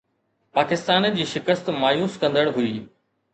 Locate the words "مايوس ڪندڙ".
1.83-2.47